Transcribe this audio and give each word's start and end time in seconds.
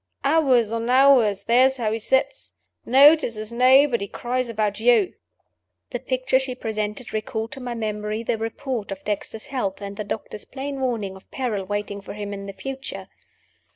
"Hours 0.23 0.73
on 0.73 0.89
hours, 0.89 1.43
there's 1.43 1.77
how 1.77 1.91
he 1.91 1.99
sits! 1.99 2.53
Notices 2.87 3.51
nobody. 3.53 4.07
Cries 4.07 4.49
about 4.49 4.79
you." 4.79 5.13
The 5.91 5.99
picture 5.99 6.39
she 6.39 6.55
presented 6.55 7.13
recalled 7.13 7.51
to 7.51 7.59
my 7.59 7.75
memory 7.75 8.23
the 8.23 8.39
Report 8.39 8.91
of 8.91 9.03
Dexter's 9.03 9.45
health, 9.45 9.79
and 9.79 9.97
the 9.97 10.03
doctor's 10.03 10.45
plain 10.45 10.79
warning 10.79 11.15
of 11.15 11.29
peril 11.29 11.65
waiting 11.65 12.01
for 12.01 12.13
him 12.15 12.33
in 12.33 12.47
the 12.47 12.51
future. 12.53 13.09